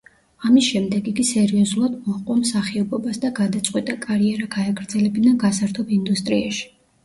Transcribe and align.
ამის 0.47 0.69
შემდეგ, 0.69 1.09
იგი 1.11 1.25
სერიოზულად 1.31 1.99
მოჰყვა 2.07 2.39
მსახიობობას 2.39 3.21
და 3.27 3.33
გადაწყვიტა, 3.43 3.99
კარიერა 4.09 4.51
გაეგრძელებინა 4.59 5.39
გასართობ 5.49 5.97
ინდუსტრიაში. 6.03 6.71